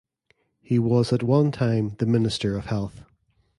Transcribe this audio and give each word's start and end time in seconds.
He 0.63 0.79
was 0.79 1.13
at 1.13 1.21
one 1.21 1.51
time 1.51 1.95
the 1.99 2.07
Minister 2.07 2.57
of 2.57 2.65
Health. 2.65 3.03